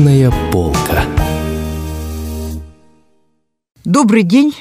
[0.00, 1.04] Книжная полка.
[3.84, 4.54] Добрый день,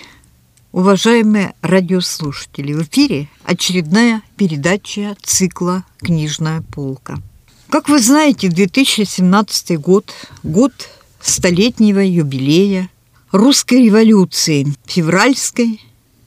[0.73, 2.73] уважаемые радиослушатели.
[2.73, 7.21] В эфире очередная передача цикла «Книжная полка».
[7.69, 10.13] Как вы знаете, 2017 год–
[10.43, 10.73] год
[11.21, 12.89] столетнего юбилея
[13.31, 15.81] русской революции, февральской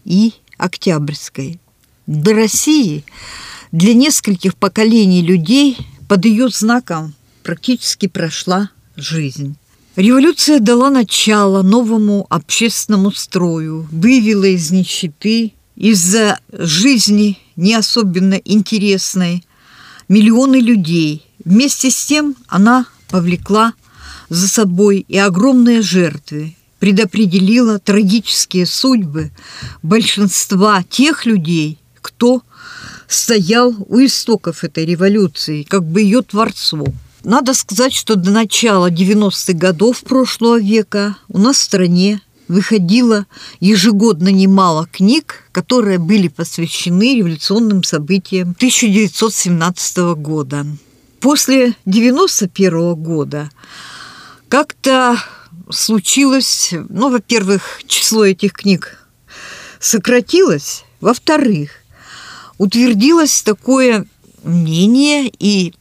[0.06, 1.60] и октябрьской.
[2.06, 3.04] Для России,
[3.72, 5.76] для нескольких поколений людей
[6.08, 9.56] под ее знаком практически прошла жизнь.
[9.96, 19.44] Революция дала начало новому общественному строю, вывела из нищеты, из-за жизни не особенно интересной,
[20.08, 21.26] миллионы людей.
[21.44, 23.74] Вместе с тем она повлекла
[24.28, 29.30] за собой и огромные жертвы, предопределила трагические судьбы
[29.82, 32.42] большинства тех людей, кто
[33.08, 36.94] стоял у истоков этой революции, как бы ее творцом.
[37.24, 43.26] Надо сказать, что до начала 90-х годов прошлого века у нас в стране выходило
[43.60, 50.66] ежегодно немало книг, которые были посвящены революционным событиям 1917 года.
[51.20, 53.50] После 91 года
[54.48, 55.16] как-то
[55.70, 59.06] случилось, ну, во-первых, число этих книг
[59.78, 61.70] сократилось, во-вторых,
[62.58, 64.06] утвердилось такое
[64.42, 65.72] мнение и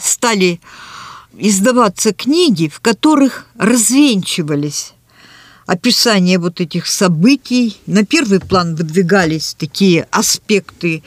[0.00, 0.60] стали
[1.36, 4.92] издаваться книги, в которых развенчивались
[5.66, 7.80] описание вот этих событий.
[7.86, 11.02] На первый план выдвигались такие аспекты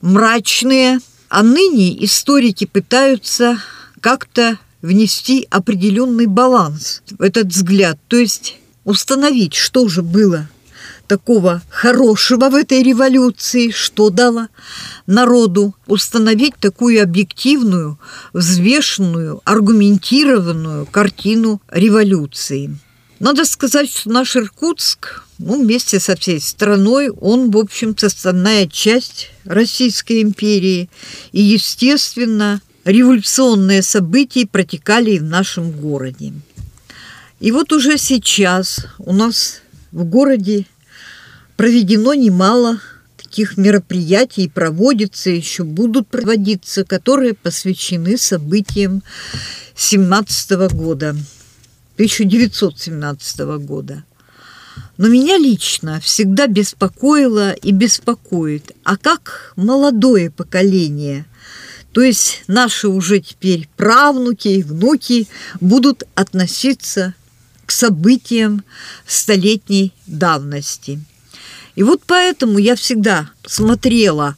[0.00, 3.58] мрачные, а ныне историки пытаются
[4.00, 10.48] как-то внести определенный баланс в этот взгляд, то есть установить, что же было
[11.12, 14.48] такого хорошего в этой революции, что дало
[15.06, 17.98] народу установить такую объективную,
[18.32, 22.74] взвешенную, аргументированную картину революции.
[23.20, 29.28] Надо сказать, что наш Иркутск, ну, вместе со всей страной, он, в общем, составная часть
[29.44, 30.88] Российской империи.
[31.32, 36.32] И, естественно, революционные события протекали и в нашем городе.
[37.38, 39.60] И вот уже сейчас у нас
[39.92, 40.64] в городе
[41.62, 42.80] проведено немало
[43.16, 49.04] таких мероприятий, проводится, еще будут проводиться, которые посвящены событиям
[49.76, 51.10] 17 года,
[51.94, 54.02] 1917 года.
[54.96, 61.26] Но меня лично всегда беспокоило и беспокоит, а как молодое поколение,
[61.92, 65.28] то есть наши уже теперь правнуки и внуки
[65.60, 67.14] будут относиться
[67.66, 68.64] к событиям
[69.06, 70.98] столетней давности–
[71.74, 74.36] и вот поэтому я всегда смотрела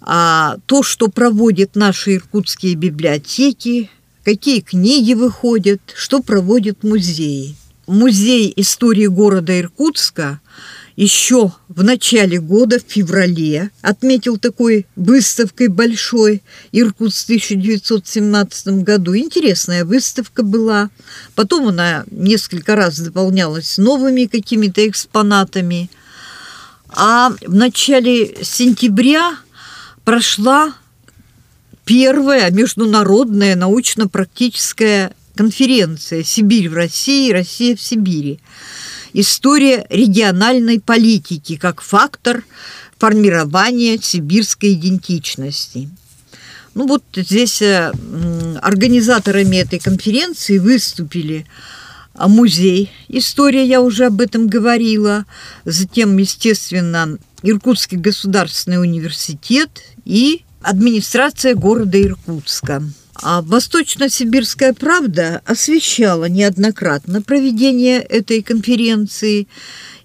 [0.00, 3.90] а, то, что проводят наши иркутские библиотеки,
[4.24, 7.56] какие книги выходят, что проводят музеи.
[7.86, 10.40] Музей истории города Иркутска
[10.96, 19.14] еще в начале года, в феврале, отметил такой выставкой большой Иркутск в 1917 году.
[19.14, 20.90] Интересная выставка была.
[21.34, 25.90] Потом она несколько раз дополнялась новыми какими-то экспонатами–
[26.88, 29.36] а в начале сентября
[30.04, 30.74] прошла
[31.84, 38.40] первая международная научно-практическая конференция «Сибирь в России, Россия в Сибири».
[39.12, 42.44] История региональной политики как фактор
[42.98, 45.88] формирования сибирской идентичности.
[46.74, 47.92] Ну вот здесь э,
[48.60, 51.46] организаторами этой конференции выступили
[52.16, 55.26] а музей «История», я уже об этом говорила.
[55.64, 59.70] Затем, естественно, Иркутский государственный университет
[60.04, 62.82] и администрация города Иркутска.
[63.22, 69.48] А «Восточно-сибирская правда» освещала неоднократно проведение этой конференции,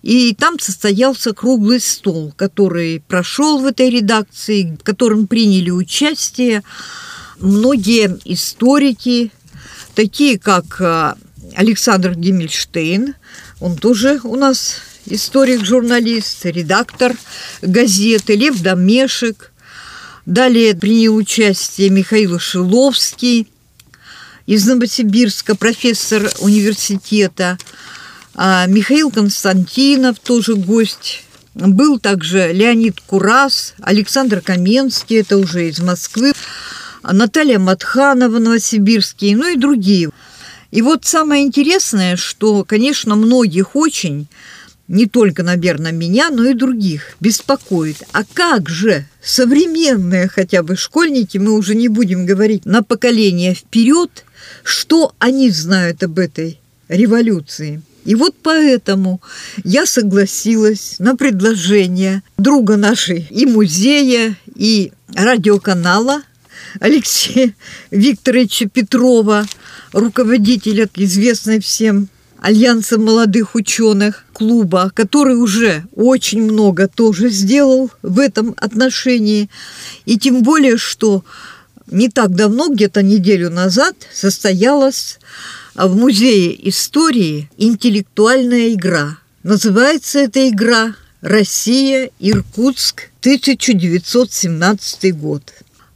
[0.02, 6.64] и там состоялся круглый стол, который прошел в этой редакции, в котором приняли участие
[7.40, 9.32] многие историки,
[9.94, 11.18] такие как а,
[11.56, 13.16] Александр Гиммельштейн,
[13.60, 17.16] он тоже у нас историк, журналист, редактор
[17.62, 19.52] газеты, Лев Домешек.
[20.26, 23.52] Далее принял участие Михаил Шиловский
[24.46, 27.58] из Новосибирска, профессор университета.
[28.36, 31.24] А Михаил Константинов, тоже гость.
[31.54, 36.32] Был также Леонид Курас, Александр Каменский, это уже из Москвы,
[37.04, 40.12] Наталья Матханова, Новосибирский, ну и другие.
[40.72, 44.28] И вот самое интересное, что, конечно, многих очень
[44.88, 48.04] не только, наверное, меня, но и других беспокоит.
[48.12, 54.26] А как же современные хотя бы школьники, мы уже не будем говорить на поколение вперед,
[54.64, 56.60] что они знают об этой
[56.90, 57.82] революции?
[58.04, 59.22] И вот поэтому
[59.64, 66.22] я согласилась на предложение друга нашей и музея, и радиоканала
[66.80, 67.54] Алексея
[67.92, 69.46] Викторовича Петрова,
[69.92, 72.08] руководителя известной всем
[72.40, 79.50] Альянса молодых ученых клуба, который уже очень много тоже сделал в этом отношении.
[80.06, 81.24] И тем более, что
[81.88, 85.20] не так давно, где-то неделю назад, состоялась
[85.76, 89.20] в Музее истории интеллектуальная игра.
[89.44, 95.44] Называется эта игра «Россия, Иркутск, 1917 год».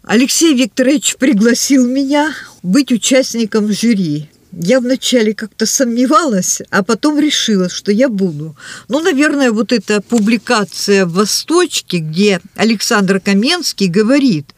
[0.07, 2.31] Алексей Викторович пригласил меня
[2.61, 4.29] быть участником жюри.
[4.51, 8.55] Я вначале как-то сомневалась, а потом решила, что я буду.
[8.87, 14.45] Ну, наверное, вот эта публикация в «Восточке», где Александр Каменский говорит–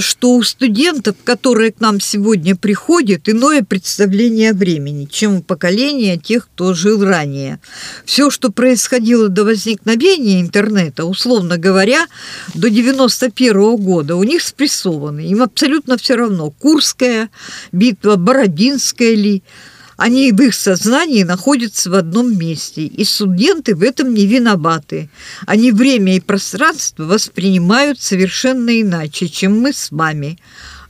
[0.00, 6.18] что у студентов, которые к нам сегодня приходят, иное представление о времени, чем у поколения
[6.18, 7.60] тех, кто жил ранее.
[8.04, 12.06] Все, что происходило до возникновения интернета, условно говоря,
[12.54, 15.20] до 91 года, у них спрессованы.
[15.28, 17.30] Им абсолютно все равно, Курская
[17.70, 19.42] битва, Бородинская ли–
[19.96, 25.08] они в их сознании находятся в одном месте, и студенты в этом не виноваты.
[25.46, 30.38] Они время и пространство воспринимают совершенно иначе, чем мы с вами.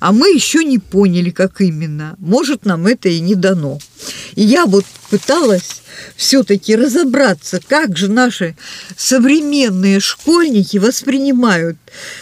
[0.01, 2.17] А мы еще не поняли, как именно.
[2.19, 3.79] Может, нам это и не дано.
[4.35, 5.83] И я вот пыталась
[6.17, 8.57] все-таки разобраться, как же наши
[8.97, 11.79] современные школьники воспринимают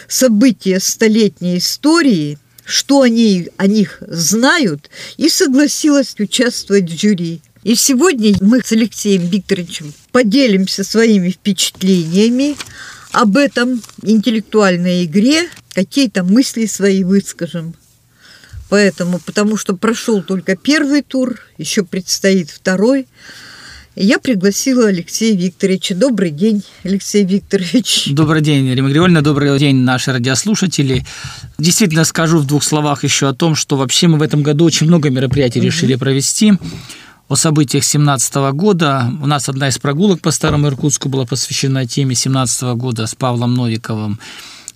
[0.07, 7.41] события столетней истории– что они о них знают, и согласилась участвовать в жюри.
[7.63, 12.57] И сегодня мы с Алексеем Викторовичем поделимся своими впечатлениями
[13.13, 17.75] об этом интеллектуальной игре, какие-то мысли свои выскажем.
[18.69, 23.07] Поэтому, потому что прошел только первый тур, еще предстоит второй–
[23.97, 25.95] я пригласила Алексея Викторовича.
[25.95, 28.09] Добрый день, Алексей Викторович.
[28.11, 29.21] Добрый день, Рима Григорьевна.
[29.21, 31.07] Добрый день, наши радиослушатели.
[31.59, 34.89] Действительно скажу в двух словах еще о том, что вообще мы в этом году очень
[34.89, 35.67] много мероприятий угу.
[35.67, 36.55] решили провести
[37.29, 39.11] о событиях 17 года.
[39.23, 43.55] У нас одна из прогулок по Старому Иркутску была посвящена теме 17 года с Павлом
[43.55, 44.19] Новиковым.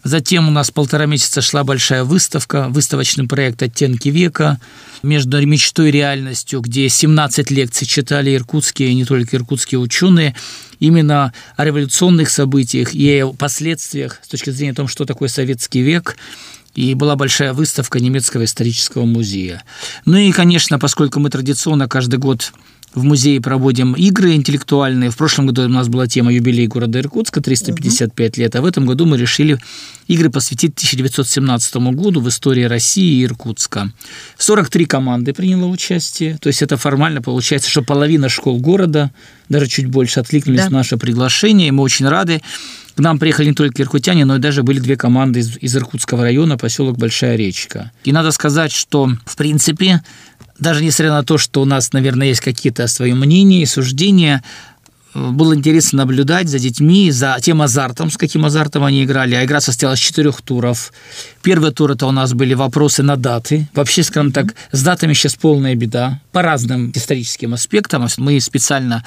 [0.04, 4.58] Затем у нас полтора месяца шла большая выставка, выставочный проект «Оттенки века»,
[5.02, 10.34] между мечтой и реальностью, где 17 лекций читали иркутские и не только иркутские ученые,
[10.80, 16.16] именно о революционных событиях и о последствиях с точки зрения того, что такое советский век,
[16.74, 19.64] и была большая выставка немецкого исторического музея.
[20.04, 22.52] Ну и, конечно, поскольку мы традиционно каждый год
[22.98, 25.10] в музее проводим игры интеллектуальные.
[25.10, 28.40] В прошлом году у нас была тема юбилей города Иркутска, 355 угу.
[28.40, 29.58] лет, а в этом году мы решили
[30.08, 33.90] игры посвятить 1917 году в истории России и Иркутска.
[34.36, 39.10] 43 команды приняло участие, то есть это формально получается, что половина школ города,
[39.48, 40.70] даже чуть больше, откликнулись да.
[40.70, 42.42] на наше приглашение, и мы очень рады.
[42.96, 46.24] К нам приехали не только иркутяне, но и даже были две команды из, из Иркутского
[46.24, 47.92] района, поселок Большая речка.
[48.02, 50.02] И надо сказать, что, в принципе,
[50.58, 54.42] даже несмотря на то, что у нас, наверное, есть какие-то свои мнения и суждения,
[55.14, 59.34] э, было интересно наблюдать за детьми, за тем азартом, с каким азартом они играли.
[59.34, 60.92] А игра состоялась из четырех туров.
[61.42, 63.68] Первый тур это у нас были вопросы на даты.
[63.74, 68.06] Вообще, скажем так, с датами сейчас полная беда по разным историческим аспектам.
[68.18, 69.04] Мы специально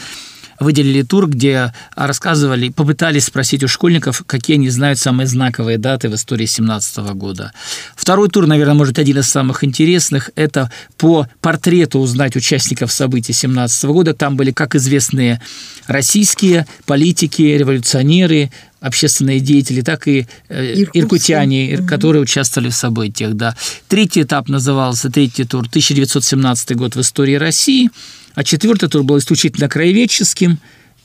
[0.62, 6.16] выделили тур, где рассказывали, попытались спросить у школьников, какие они знают самые знаковые даты в
[6.16, 7.52] истории 17 года.
[7.96, 10.30] Второй тур, наверное, может один из самых интересных.
[10.36, 14.14] Это по портрету узнать участников событий 17 года.
[14.14, 15.42] Там были как известные
[15.88, 21.88] российские политики, революционеры, общественные деятели, так и э, иркутяне, угу.
[21.88, 23.36] которые участвовали в событиях.
[23.36, 23.56] Да.
[23.88, 27.90] Третий этап назывался, третий тур, 1917 год в истории России–
[28.36, 30.60] а четвертый тур был исключительно краеведческим,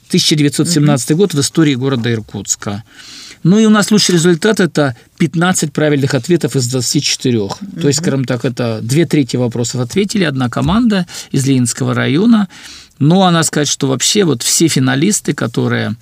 [0.09, 1.18] 1917 угу.
[1.18, 2.85] год в истории города Иркутска.
[3.42, 7.38] Ну и у нас лучший результат– это 15 правильных ответов из 24.
[7.38, 7.56] Угу.
[7.80, 12.49] То есть, скажем так, это две трети вопросов ответили, одна команда из Ленинского района.
[12.99, 15.97] Но она сказать, что вообще вот все финалисты, которые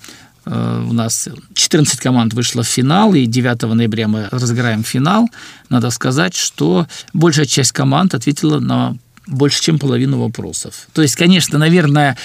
[0.45, 5.27] у нас 14 команд вышло в финал, и 9 ноября мы разыграем финал.
[5.69, 8.95] Надо сказать, что большая часть команд ответила на
[9.27, 10.87] больше, чем половину вопросов.
[10.93, 12.15] То есть, конечно, наверное,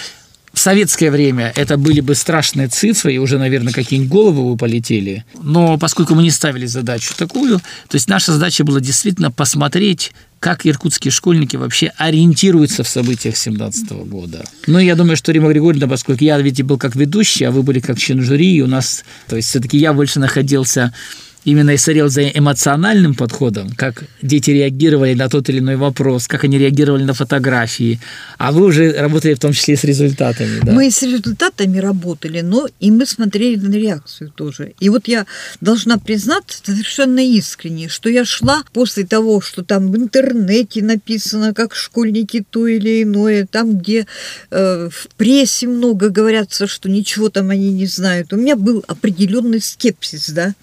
[0.61, 5.25] Советское время это были бы страшные цифры, и уже, наверное, какие-нибудь головы бы полетели.
[5.43, 10.67] Но поскольку мы не ставили задачу такую, то есть наша задача была действительно посмотреть, как
[10.67, 14.45] иркутские школьники вообще ориентируются в событиях 17 года.
[14.67, 17.81] Но я думаю, что Рима Григорьевна, поскольку я ведь был как ведущий, а вы были
[17.81, 20.93] как член жюри, и у нас, то есть все-таки я больше находился
[21.45, 26.45] именно и смотрел за эмоциональным подходом, как дети реагировали на тот или иной вопрос, как
[26.45, 28.01] они реагировали на фотографии.
[28.39, 30.61] А вы уже работали в том числе и с результатами.
[30.63, 30.73] Да?
[30.73, 34.73] Мы с результатами работали, но и мы смотрели на реакцию тоже.
[34.81, 35.27] И вот я
[35.61, 41.75] должна признаться совершенно искренне, что я шла после того, что там в интернете написано, как
[41.75, 44.07] школьники то или иное, там, где
[44.51, 48.33] э, в прессе много говорятся, что ничего там они не знают.
[48.33, 50.55] У меня был определенный скепсис, да.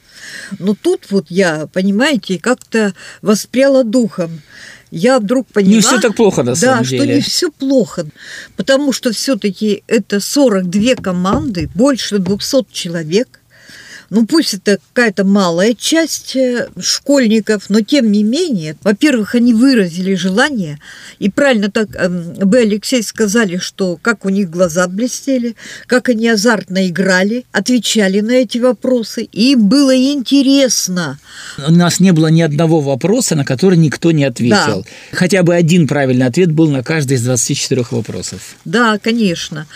[0.60, 4.42] Но тут вот я, понимаете, как-то воспряла духом.
[4.90, 5.76] Я вдруг поняла...
[5.76, 7.00] Не все так плохо, на самом деле.
[7.00, 8.06] Да, что не все плохо.
[8.56, 13.42] Потому что все-таки это 42 команды, больше 200 человек–
[14.10, 20.16] ну пусть это какая-то малая часть э, школьников, но тем не менее, во-первых, они выразили
[20.16, 20.80] желание,
[21.20, 26.28] и правильно так вы, эм, Алексей, сказали, что как у них глаза блестели, как они
[26.28, 31.20] азартно играли, отвечали на эти вопросы, и им было интересно.
[31.58, 34.84] У нас не было ни одного вопроса, на который никто не ответил.
[34.84, 35.18] Да.
[35.18, 38.56] Хотя бы один правильный ответ был на каждый из 24 вопросов.
[38.66, 39.68] Да, конечно.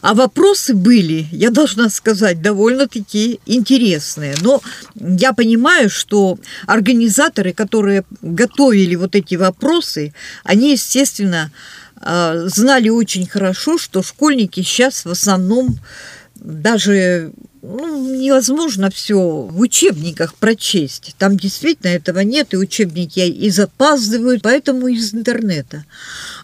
[0.00, 4.34] А вопросы были, я должна сказать, довольно-таки интересные.
[4.42, 4.60] Но
[4.94, 10.14] я понимаю, что организаторы, которые готовили вот эти вопросы,
[10.44, 11.50] они, естественно,
[12.00, 15.78] а, знали очень хорошо, что школьники сейчас в основном
[16.36, 21.14] даже ну, невозможно все в учебниках прочесть.
[21.18, 25.84] Там действительно этого нет, и учебники и запаздывают, поэтому из интернета.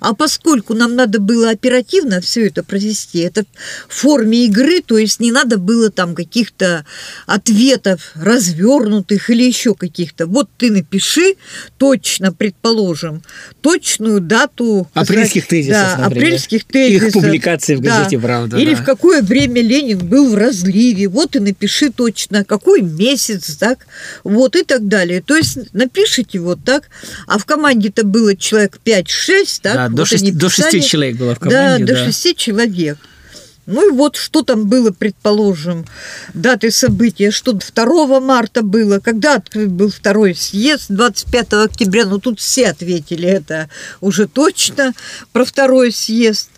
[0.01, 3.45] А поскольку нам надо было оперативно все это провести, это
[3.89, 6.85] в форме игры, то есть не надо было там каких-то
[7.27, 10.27] ответов развернутых или еще каких-то.
[10.27, 11.35] Вот ты напиши
[11.79, 13.23] точно, предположим,
[13.61, 16.27] точную дату апрельских тезисов, да, например.
[16.27, 18.23] апрельских тезисов, их публикации в газете да.
[18.23, 18.59] «Правда».
[18.59, 18.83] Или да.
[18.83, 21.04] в какое время Ленин был в разливе.
[21.09, 23.87] Вот и напиши точно, какой месяц, так,
[24.23, 25.23] вот и так далее.
[25.23, 26.85] То есть напишите вот так,
[27.27, 31.35] а в команде-то было человек 5-6, так, да, вот до, 6, до 6 человек было
[31.35, 31.85] в команде.
[31.85, 32.99] Да, да, до 6 человек.
[33.67, 35.87] Ну и вот что там было, предположим,
[36.35, 42.69] даты события, что 2 марта было, когда был второй съезд, 25 октября, ну тут все
[42.69, 43.71] ответили это
[44.01, 44.93] уже точно
[45.33, 46.51] про второй съезд.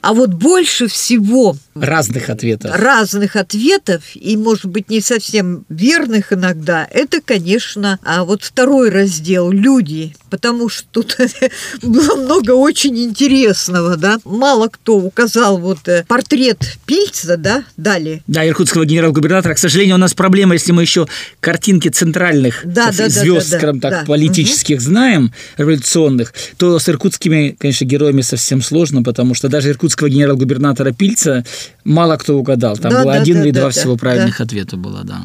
[0.00, 2.70] А вот больше всего разных ответов.
[2.74, 9.50] Разных ответов, и, может быть, не совсем верных иногда, это, конечно, а вот второй раздел
[9.50, 11.16] «Люди», потому что тут
[11.82, 14.18] было много очень интересного, да.
[14.24, 18.22] Мало кто указал вот э, портрет Пильца, да, дали.
[18.26, 19.54] Да, иркутского генерал-губернатора.
[19.54, 21.06] К сожалению, у нас проблема, если мы еще
[21.40, 24.04] картинки центральных да, да, звезд, да, да, скажем так, да.
[24.06, 24.84] политических угу.
[24.84, 31.44] знаем, революционных, то с иркутскими, конечно, героями совсем сложно, потому что даже иркутского генерал-губернатора Пильца
[31.84, 32.76] мало кто угадал.
[32.76, 34.44] Там да, было да, один да, или да, два да, всего правильных да.
[34.44, 35.22] ответа было, да.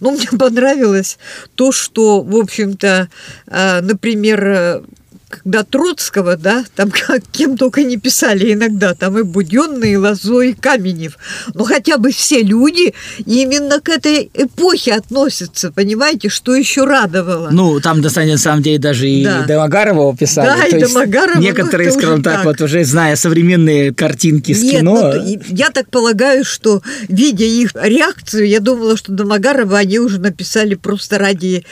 [0.00, 1.18] Ну, мне понравилось
[1.56, 3.08] то, что, в общем-то,
[3.48, 4.82] а, например,
[5.28, 10.40] когда Троцкого, да, там как, кем только не писали иногда, там и Буденный, и Лозо,
[10.40, 11.18] и Каменев.
[11.54, 17.50] Но хотя бы все люди именно к этой эпохе относятся, понимаете, что еще радовало.
[17.50, 19.44] Ну, там, на самом деле, даже и да.
[19.46, 20.46] Домогарова писали.
[20.46, 21.38] Да, То и Домогарова.
[21.40, 25.12] Некоторые, ну, скажем так, так, вот уже зная современные картинки с Нет, кино.
[25.14, 30.74] Ну, я так полагаю, что, видя их реакцию, я думала, что Домогарова они уже написали
[30.74, 31.64] просто ради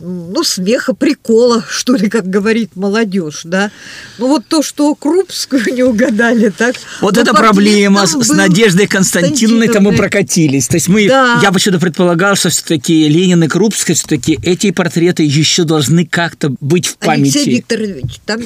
[0.00, 3.70] ну, смеха, прикола, что ли, как говорит молодежь, да.
[4.18, 6.76] Ну, вот то, что Крупскую не угадали, так.
[7.00, 10.68] Вот это проблема с, с Надеждой Константиновной, там мы прокатились.
[10.68, 11.40] То есть мы, да.
[11.42, 16.86] я почему-то предполагал, что все-таки Ленин и Крупская, все-таки эти портреты еще должны как-то быть
[16.86, 17.38] в памяти.
[17.38, 18.40] Алексей Викторович, там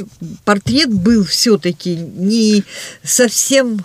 [0.45, 2.65] портрет был все-таки не
[3.03, 3.85] совсем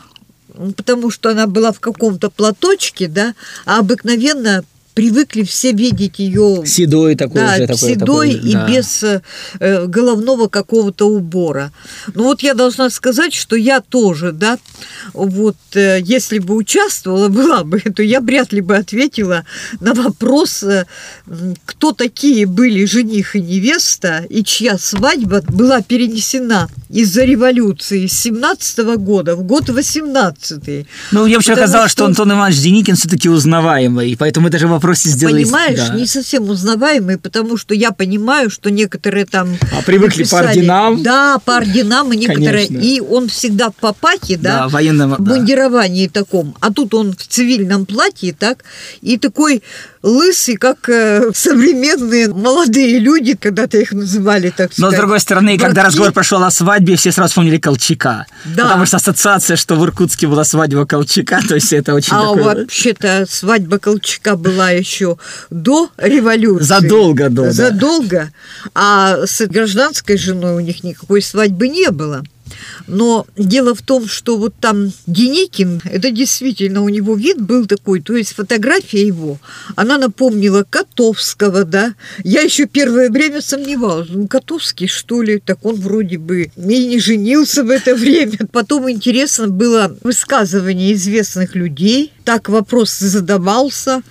[0.75, 3.33] потому что она была в каком-то платочке, да,
[3.65, 4.63] а обыкновенно
[4.99, 8.67] привыкли все видеть ее седой такой да, уже такой, седой такой, и да.
[8.67, 11.71] без э, головного какого-то убора.
[12.13, 14.59] Ну вот я должна сказать, что я тоже, да,
[15.13, 19.45] вот э, если бы участвовала была бы, то я вряд ли бы ответила
[19.79, 20.85] на вопрос, э,
[21.63, 28.79] кто такие были жених и невеста и чья свадьба была перенесена из-за революции с 17
[28.97, 31.99] года в год 18 Ну, я вообще оказалось, что...
[31.99, 35.43] что Антон Иванович Деникин все-таки узнаваемый, поэтому это же вопросе сделали...
[35.43, 35.95] Понимаешь, да.
[35.95, 39.57] не совсем узнаваемый, потому что я понимаю, что некоторые там...
[39.77, 41.03] А привыкли написали, по орденам.
[41.03, 42.67] Да, по орденам, и некоторые...
[42.67, 42.87] Конечно.
[42.87, 46.21] И он всегда в папахе, да, да военном, в мундировании да.
[46.21, 48.63] таком, а тут он в цивильном платье, так,
[49.01, 49.61] и такой
[50.01, 54.91] лысый, как э, современные молодые люди, когда-то их называли, так сказать.
[54.91, 55.61] Но, с другой стороны, Братки.
[55.65, 58.25] когда разговор прошел о свадьбе, все сразу вспомнили Колчака.
[58.45, 58.63] Да.
[58.63, 62.43] Потому что ассоциация, что в Иркутске была свадьба Колчака, то есть это очень А такое...
[62.43, 65.17] вообще-то свадьба Колчака была еще
[65.49, 66.65] до революции.
[66.65, 68.31] Задолго до, Задолго.
[68.65, 68.71] Да.
[68.75, 72.23] А с гражданской женой у них никакой свадьбы не было.
[72.87, 78.01] Но дело в том, что вот там Деникин, это действительно у него вид был такой,
[78.01, 79.37] то есть фотография его,
[79.75, 81.93] она напомнила Котовского, да.
[82.23, 86.99] Я еще первое время сомневалась, ну, Котовский, что ли, так он вроде бы и не
[86.99, 88.37] женился в это время.
[88.51, 94.01] Потом интересно было высказывание известных людей, так вопрос задавался,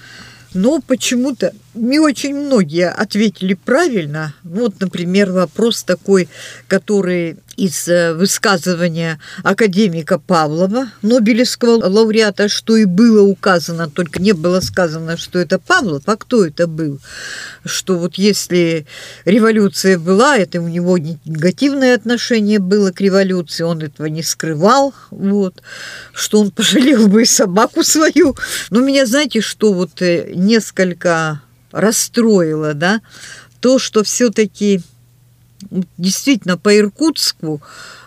[0.55, 4.35] но почему-то не очень многие ответили правильно.
[4.43, 6.29] Вот, например, вопрос такой,
[6.67, 14.61] который из э, высказывания академика Павлова, Нобелевского лауреата, что и было указано, только не было
[14.61, 17.01] сказано, что это Павлов, а кто это был.
[17.65, 18.87] Что вот если
[19.25, 25.61] революция была, это у него негативное отношение было к революции, он этого не скрывал, вот,
[26.13, 28.37] что он пожалел бы и собаку свою.
[28.71, 33.01] Но меня, знаете, что вот э, несколько расстроило, да,
[33.61, 34.81] то, что все-таки
[35.97, 37.61] действительно по Иркутску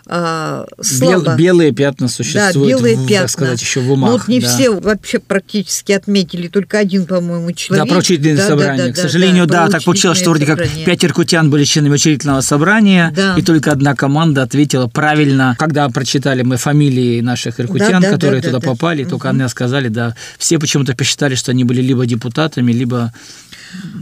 [0.06, 1.22] а, слабо.
[1.22, 3.28] Бел, белые пятна существуют, да, белые в, пятна.
[3.28, 4.10] сказать, еще в умах.
[4.10, 4.48] Ну, вот не да.
[4.48, 7.86] все вообще практически отметили, только один, по-моему, человек.
[7.86, 8.76] Да, про учредительное да, собрание.
[8.78, 11.94] Да, да, К сожалению, да, да так получилось, что вроде как пять иркутян были членами
[11.94, 13.36] учредительного собрания, да.
[13.36, 15.54] и только одна команда ответила правильно.
[15.58, 19.10] Когда прочитали мы фамилии наших иркутян, да, да, которые да, туда да, попали, да.
[19.10, 19.36] только угу.
[19.36, 23.12] они сказали, да, все почему-то посчитали, что они были либо депутатами, либо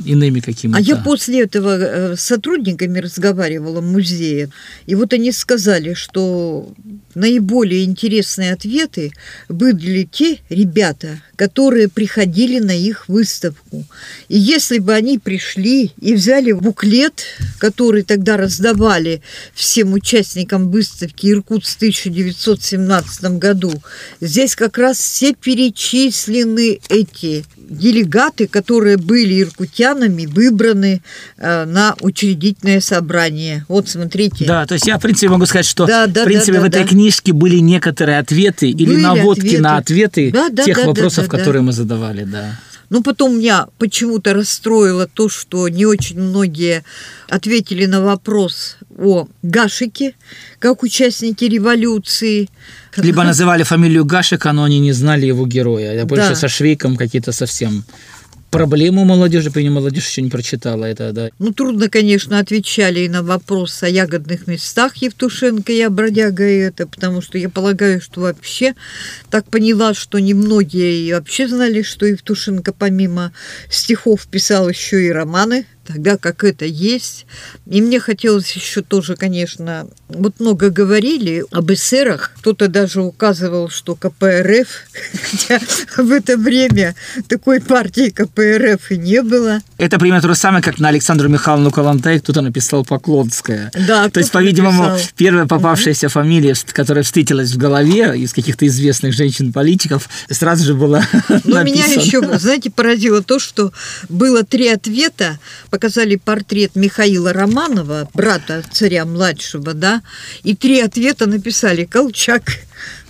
[0.05, 0.79] иными какими-то.
[0.79, 4.51] А я после этого э, с сотрудниками разговаривала в музее,
[4.87, 6.73] и вот они сказали, что
[7.15, 9.13] наиболее интересные ответы
[9.49, 13.85] были те ребята, которые приходили на их выставку.
[14.29, 17.25] И если бы они пришли и взяли буклет,
[17.59, 19.23] который тогда раздавали
[19.55, 23.73] всем участникам выставки «Иркут» в 1917 году,
[24.21, 31.03] здесь как раз все перечислены эти делегаты, которые были иркутянами, выбраны
[31.39, 33.65] э, на учредительное собрание.
[33.69, 34.45] Вот смотрите.
[34.45, 36.65] Да, то есть я, в принципе, могу сказать, что да, да, в принципе да, да,
[36.65, 36.89] в этой да.
[36.89, 39.63] книжке были некоторые ответы были или наводки ответы.
[39.63, 41.67] на ответы да, да, тех да, вопросов, да, да, которые да.
[41.67, 42.59] мы задавали, да.
[42.91, 46.83] Но потом меня почему-то расстроило то, что не очень многие
[47.29, 50.15] ответили на вопрос о Гашике,
[50.59, 52.51] как участники революции.
[52.97, 55.95] Либо называли фамилию Гашика, но они не знали его героя.
[55.95, 56.35] Я больше да.
[56.35, 57.85] со Швейком какие-то совсем
[58.51, 61.31] проблему молодежи, по молодежь еще не прочитала это, да.
[61.39, 66.87] Ну, трудно, конечно, отвечали и на вопрос о ягодных местах Евтушенко о бродяга и это,
[66.87, 68.75] потому что я полагаю, что вообще
[69.31, 73.33] так поняла, что немногие и вообще знали, что Евтушенко помимо
[73.71, 77.27] стихов писал еще и романы, тогда как это есть.
[77.67, 82.33] И мне хотелось еще тоже, конечно, вот много говорили об эсерах.
[82.39, 84.69] Кто-то даже указывал, что КПРФ,
[85.31, 85.61] хотя
[85.97, 86.95] в это время
[87.29, 89.61] такой партии КПРФ и не было.
[89.79, 93.73] Это примерно то же самое, как на Александру Михайловну Калантай кто-то написал Поклонская.
[93.87, 96.13] Да, То есть, по-видимому, первая попавшаяся угу.
[96.13, 101.03] фамилия, которая встретилась в голове из каких-то известных женщин-политиков, сразу же была
[101.45, 103.73] Ну, меня еще, знаете, поразило то, что
[104.09, 105.39] было три ответа,
[105.71, 110.00] по показали портрет Михаила Романова, брата царя младшего, да,
[110.43, 112.43] и три ответа написали Колчак.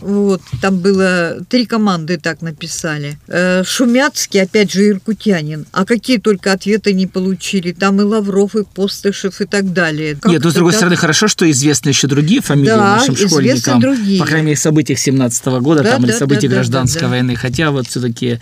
[0.01, 3.19] Вот, там было три команды так написали.
[3.29, 5.67] Э, Шумяцкий, опять же, иркутянин.
[5.73, 7.73] А какие только ответы не получили.
[7.73, 10.17] Там и Лавров, и Постышев, и так далее.
[10.17, 10.79] Как Нет, но с другой так...
[10.79, 13.81] стороны, хорошо, что известны еще другие фамилии да, нашим школьникам.
[13.81, 14.19] другие.
[14.19, 17.07] По крайней мере, событиях 17 -го года, да, там, да, или событий да, гражданской да,
[17.07, 17.37] да, войны.
[17.37, 18.41] Хотя вот все-таки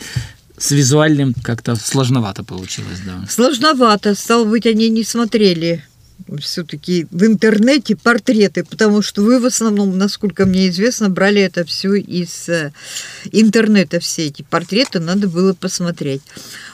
[0.57, 3.25] с визуальным как-то сложновато получилось, да.
[3.29, 4.15] Сложновато.
[4.15, 5.85] Стало быть, они не смотрели
[6.41, 11.95] все-таки в интернете портреты, потому что вы в основном, насколько мне известно, брали это все
[11.95, 12.73] из э,
[13.33, 16.23] интернета, все эти портреты надо было посмотреть.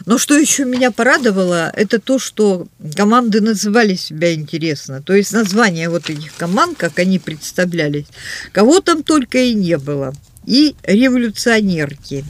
[0.07, 5.03] Но что еще меня порадовало, это то, что команды называли себя интересно.
[5.03, 8.07] То есть названия вот этих команд, как они представлялись,
[8.53, 10.15] кого там только и не было.
[10.47, 12.25] И революционерки,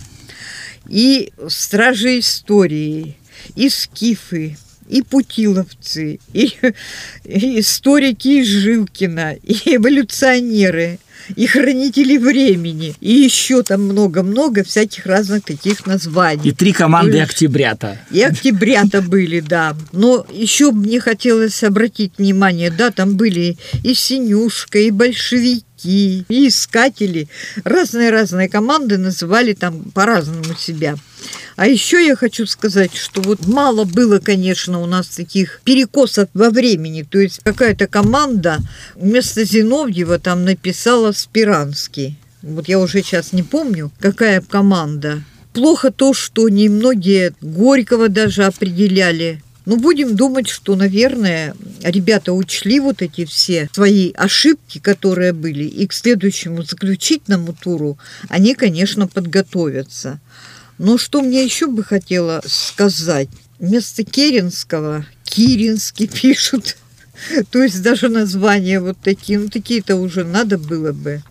[0.88, 3.16] и стражи истории,
[3.56, 4.56] и скифы,
[4.88, 6.52] и путиловцы, и,
[7.24, 10.98] и историки из Жилкина, и эволюционеры,
[11.36, 16.50] и хранители времени, и еще там много-много всяких разных таких названий.
[16.50, 17.98] И три команды октябрята.
[18.10, 19.76] И октябрята были, да.
[19.92, 27.28] Но еще мне хотелось обратить внимание, да, там были и Синюшка, и большевики, и искатели.
[27.64, 30.96] Разные-разные команды называли там по-разному себя.
[31.56, 36.50] А еще я хочу сказать, что вот мало было, конечно, у нас таких перекосов во
[36.50, 37.02] времени.
[37.02, 38.58] То есть какая-то команда
[38.96, 42.18] вместо Зиновьева там написала Спиранский.
[42.42, 45.22] Вот я уже сейчас не помню, какая команда.
[45.52, 49.43] Плохо то, что немногие Горького даже определяли.
[49.66, 55.86] Ну, будем думать, что, наверное, ребята учли вот эти все свои ошибки, которые были, и
[55.86, 57.98] к следующему заключительному туру
[58.28, 60.20] они, конечно, подготовятся.
[60.78, 63.28] Но что мне еще бы хотела сказать?
[63.58, 66.76] Вместо Керенского Киринский пишут.
[67.50, 71.22] То есть даже названия вот такие, ну такие-то уже надо было бы.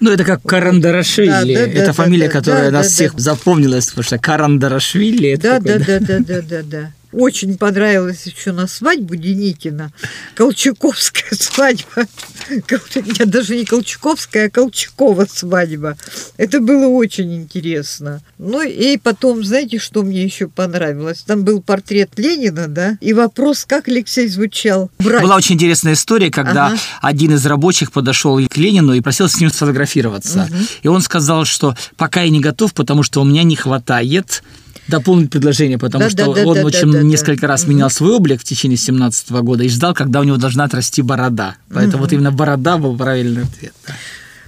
[0.00, 1.54] Ну, это как Карандарашвили.
[1.54, 3.22] Да, да, это да, фамилия, да, которая да, нас да, всех да.
[3.22, 5.36] запомнилась, потому что Карандарашвили.
[5.36, 6.92] Да, да, такой, да, да, да, да, да, да.
[7.12, 9.92] Очень понравилось еще на свадьбу Деникина.
[10.34, 12.06] Колчаковская свадьба.
[12.48, 15.96] Нет, даже не Колчаковская, а Колчакова свадьба.
[16.38, 18.22] Это было очень интересно.
[18.38, 21.22] Ну и потом, знаете, что мне еще понравилось?
[21.22, 24.90] Там был портрет Ленина, да, и вопрос, как Алексей звучал.
[24.98, 25.22] Брать.
[25.22, 26.78] Была очень интересная история, когда ага.
[27.02, 30.48] один из рабочих подошел к Ленину и просил с ним сфотографироваться.
[30.50, 30.62] Угу.
[30.82, 34.42] И он сказал, что пока я не готов, потому что у меня не хватает
[34.88, 37.48] дополнить предложение, потому да, что да, он да, очень да, несколько да.
[37.48, 41.02] раз менял свой облик в течение 17 года и ждал, когда у него должна отрасти
[41.02, 41.56] борода.
[41.68, 42.02] Поэтому угу.
[42.04, 43.74] вот именно борода был правильный ответ.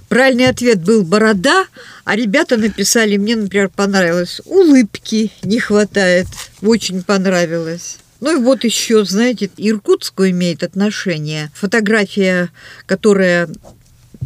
[0.09, 1.65] Правильный ответ был борода,
[2.05, 6.27] а ребята написали, мне, например, понравилось, улыбки не хватает,
[6.63, 7.99] очень понравилось.
[8.21, 11.51] Ну и вот еще, знаете, Иркутску имеет отношение.
[11.55, 12.51] Фотография,
[12.87, 13.49] которая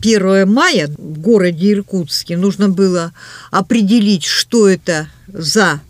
[0.00, 3.12] 1 мая в городе Иркутске нужно было
[3.50, 5.80] определить, что это за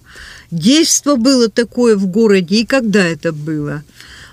[0.50, 3.82] Действо было такое в городе и когда это было.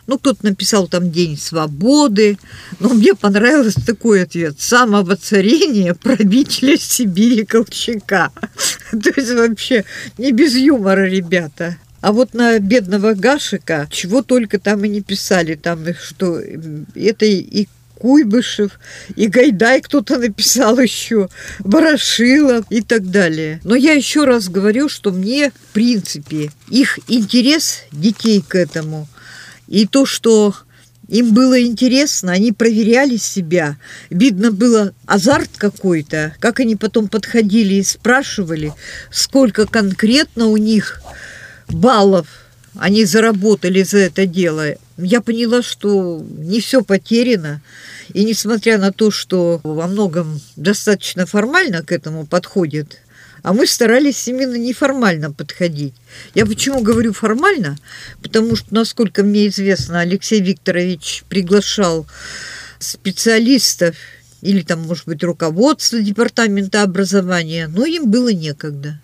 [0.08, 2.38] Ну, кто-то написал там День свободы,
[2.80, 4.60] но мне понравился такой ответ.
[4.60, 8.32] Самого царения правителя Сибири Колчака.
[8.92, 9.84] То есть вообще
[10.18, 11.78] не без юмора, ребята.
[12.02, 15.56] А вот на бедного Гашика чего только там и не писали.
[15.56, 17.68] Там что это и
[18.06, 18.80] Куйбышев,
[19.16, 23.60] и Гайдай кто-то написал еще, Ворошилов и так далее.
[23.64, 29.08] Но я еще раз говорю, что мне, в принципе, их интерес детей к этому,
[29.68, 30.54] и то, что
[31.08, 33.76] им было интересно, они проверяли себя.
[34.12, 38.72] Видно было азарт какой-то, как они потом подходили и спрашивали,
[39.10, 41.02] сколько конкретно у них
[41.70, 42.28] баллов
[42.78, 44.76] они заработали за это дело.
[44.98, 47.62] Я поняла, что не все потеряно.
[48.16, 53.02] И несмотря на то, что во многом достаточно формально к этому подходит,
[53.44, 55.94] а мы старались именно неформально подходить.
[56.34, 57.78] Я почему говорю формально?
[58.24, 62.08] Потому что, насколько мне известно, Алексей Викторович приглашал
[62.80, 63.98] специалистов
[64.42, 68.98] или там, может быть, руководство департамента образования, но им было некогда.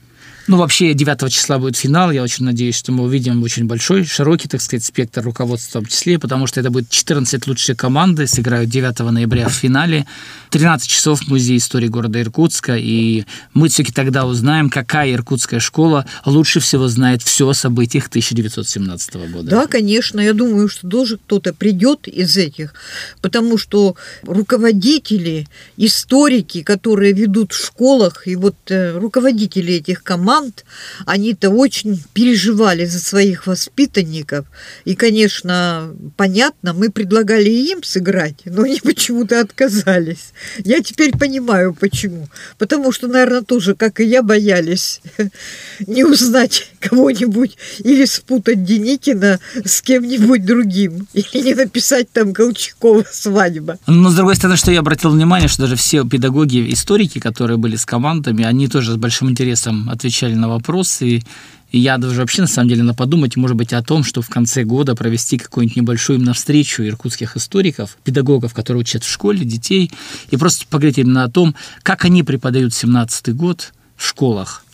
[0.52, 2.12] Ну, вообще, 9 числа будет финал.
[2.12, 5.86] Я очень надеюсь, что мы увидим очень большой, широкий, так сказать, спектр руководства в том
[5.86, 10.06] числе, потому что это будет 14 лучшие команды, сыграют 9 ноября в финале.
[10.50, 16.06] 13 часов в Музее истории города Иркутска, и мы все-таки тогда узнаем, какая иркутская школа
[16.26, 19.50] лучше всего знает все о событиях 1917 года.
[19.50, 20.20] Да, конечно.
[20.20, 22.74] Я думаю, что тоже кто-то придет из этих,
[23.22, 30.65] потому что руководители, историки, которые ведут в школах, и вот э, руководители этих команд, команд,
[31.06, 34.45] они-то очень переживали за своих воспитанников.
[34.86, 40.34] И, конечно, понятно, мы предлагали им сыграть, но они почему-то отказались.
[40.63, 42.27] Я теперь понимаю, почему.
[42.58, 45.01] Потому что, наверное, тоже, как и я, боялись
[45.88, 53.77] не узнать кого-нибудь или спутать Деникина с кем-нибудь другим, или не написать там Колчакова свадьба.
[53.88, 57.75] Но, с другой стороны, что я обратил внимание, что даже все педагоги, историки, которые были
[57.75, 61.24] с командами, они тоже с большим интересом отвечали отвечали на вопросы.
[61.72, 64.30] И я даже вообще, на самом деле, надо подумать, может быть, о том, что в
[64.30, 69.90] конце года провести какую-нибудь небольшую именно встречу иркутских историков, педагогов, которые учат в школе, детей,
[70.32, 74.66] и просто поговорить именно о том, как они преподают 17-й год в школах.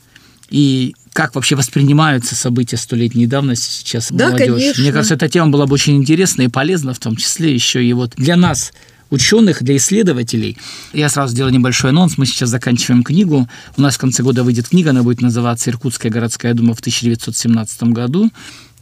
[0.49, 4.47] И как вообще воспринимаются события столетней давности сейчас да, молодежь.
[4.47, 4.83] Конечно.
[4.83, 7.93] Мне кажется, эта тема была бы очень интересна и полезна, в том числе еще и
[7.93, 8.71] вот для нас,
[9.09, 10.57] ученых, для исследователей.
[10.93, 12.17] Я сразу сделаю небольшой анонс.
[12.17, 13.47] Мы сейчас заканчиваем книгу.
[13.75, 17.83] У нас в конце года выйдет книга, она будет называться «Иркутская городская дума в 1917
[17.83, 18.31] году».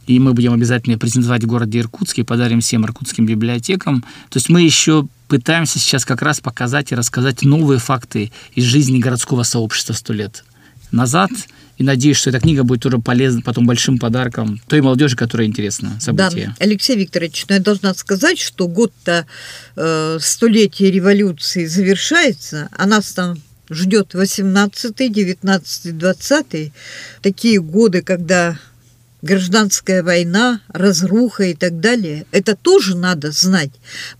[0.06, 4.02] и мы будем обязательно презентовать в городе Иркутске, подарим всем иркутским библиотекам.
[4.30, 9.00] То есть мы еще пытаемся сейчас как раз показать и рассказать новые факты из жизни
[9.00, 10.44] городского сообщества сто лет
[10.92, 11.30] назад.
[11.78, 15.98] И надеюсь, что эта книга будет тоже полезна потом большим подарком той молодежи, которая интересна
[16.00, 16.54] события.
[16.58, 19.26] Да, Алексей Викторович, но я должна сказать, что год-то
[19.76, 23.36] э, столетие революции завершается, а нас там
[23.68, 26.72] ждет 18, 19, 20
[27.20, 28.58] такие годы, когда
[29.26, 33.72] гражданская война, разруха и так далее, это тоже надо знать,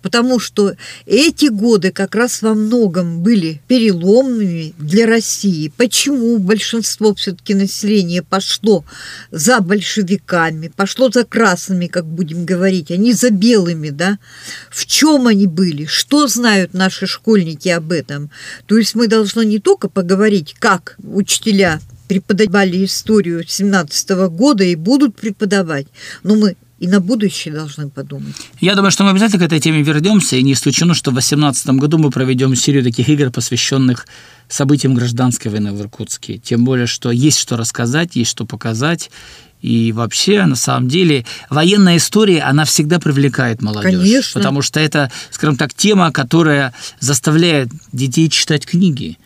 [0.02, 0.74] потому что
[1.06, 5.72] эти годы как раз во многом были переломными для России.
[5.76, 8.84] Почему большинство все-таки населения пошло
[9.30, 14.18] за большевиками, пошло за красными, как будем говорить, а не за белыми, да?
[14.70, 15.86] В чем они были?
[15.86, 18.30] Что знают наши школьники об этом?
[18.66, 25.16] То есть мы должны не только поговорить, как учителя преподавали историю 17 года и будут
[25.16, 25.86] преподавать.
[26.22, 28.34] Но мы и на будущее должны подумать.
[28.60, 31.68] Я думаю, что мы обязательно к этой теме вернемся, и не исключено, что в 2018
[31.70, 34.06] году мы проведем серию таких игр, посвященных
[34.48, 36.38] событиям гражданской войны в Иркутске.
[36.38, 39.10] Тем более, что есть что рассказать, есть что показать.
[39.62, 43.98] И вообще, на самом деле, военная история, она всегда привлекает молодежь.
[43.98, 44.40] Конечно.
[44.40, 49.18] Потому что это, скажем так, тема, которая заставляет детей читать книги.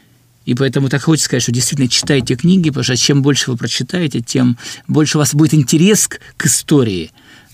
[0.47, 4.21] И поэтому так хочется сказать, что действительно читайте книги, потому что чем больше вы прочитаете,
[4.21, 4.57] тем
[4.89, 7.11] больше у вас будет интерес к, к истории.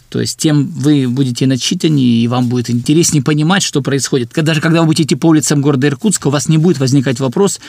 [0.08, 4.30] То есть тем вы будете начитаннее, и вам будет интереснее понимать, что происходит.
[4.34, 7.60] Даже когда вы будете идти по улицам города Иркутска, у вас не будет возникать вопрос,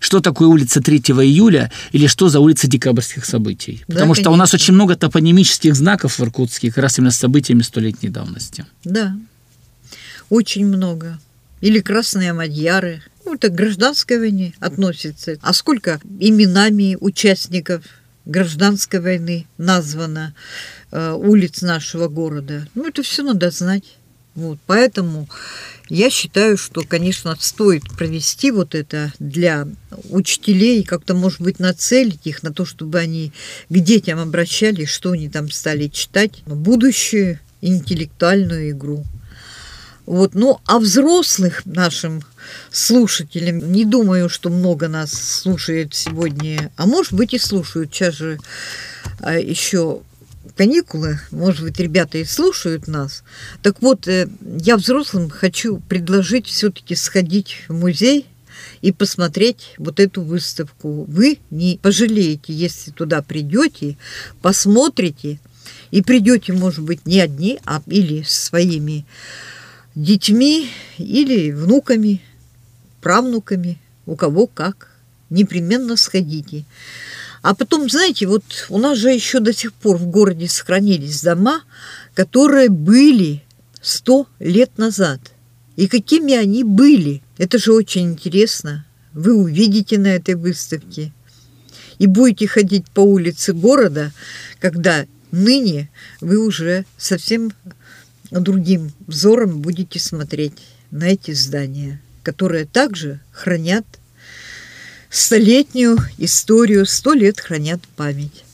[0.00, 3.84] что такое улица 3 июля или что за улица декабрьских событий.
[3.86, 4.22] Да, Потому конечно.
[4.22, 8.08] что у нас очень много топонимических знаков в Иркутске, как раз именно с событиями столетней
[8.08, 8.66] давности.
[8.82, 9.16] Да,
[10.30, 11.18] очень много.
[11.64, 15.38] Или красные мадьяры– ну, это к гражданской войне относится.
[15.40, 17.84] А сколько именами участников
[18.26, 20.34] гражданской войны названо
[20.90, 22.68] э, улиц нашего города?
[22.74, 23.96] Ну, это все надо знать.
[24.34, 25.26] Вот, поэтому
[25.88, 29.66] я считаю, что, конечно, стоит провести вот это для
[30.10, 33.32] учителей, как-то, может быть, нацелить их на то, чтобы они
[33.70, 39.06] к детям обращались, что они там стали читать, будущую интеллектуальную игру.
[40.06, 42.22] Вот, ну, а взрослых нашим
[42.70, 47.94] слушателям, не думаю, что много нас слушает сегодня, а может быть и слушают.
[47.94, 48.38] Сейчас же
[49.20, 50.02] а, еще
[50.56, 53.24] каникулы, может быть, ребята и слушают нас.
[53.62, 58.26] Так вот, э, я взрослым хочу предложить все-таки сходить в музей
[58.82, 61.04] и посмотреть вот эту выставку.
[61.08, 63.96] Вы не пожалеете, если туда придете,
[64.42, 65.40] посмотрите
[65.90, 69.06] и придете, может быть, не одни, а или своими
[69.94, 72.20] детьми или внуками,
[73.00, 74.90] правнуками, у кого как.
[75.30, 76.64] Непременно сходите.
[77.42, 81.62] А потом, знаете, вот у нас же еще до сих пор в городе сохранились дома,
[82.14, 83.42] которые были
[83.82, 85.20] сто лет назад.
[85.76, 87.22] И какими они были.
[87.36, 88.86] Это же очень интересно.
[89.12, 91.12] Вы увидите на этой выставке.
[91.98, 94.12] И будете ходить по улице города,
[94.60, 97.52] когда ныне вы уже совсем
[98.30, 103.84] другим взором будете смотреть на эти здания, которые также хранят
[105.10, 108.44] столетнюю историю, сто лет хранят память.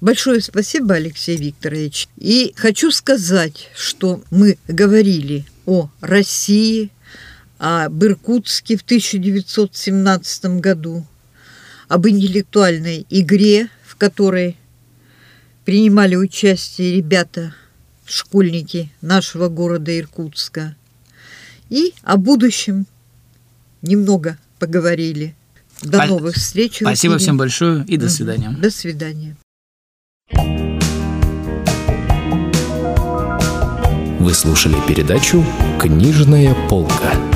[0.00, 2.08] Большое спасибо, Алексей Викторович.
[2.18, 6.90] И хочу сказать, что мы говорили о России,
[7.58, 11.06] об Иркутске в 1917 году,
[11.88, 14.56] об интеллектуальной игре, в которой
[15.64, 17.54] принимали участие ребята–
[18.06, 20.76] школьники нашего города Иркутска.
[21.68, 22.86] И о будущем
[23.82, 25.34] немного поговорили.
[25.82, 26.78] До а- новых встреч.
[26.80, 28.50] Спасибо всем большое и до свидания.
[28.50, 29.36] До свидания.
[34.18, 35.44] Вы слушали передачу
[35.80, 37.35] «Книжная полка».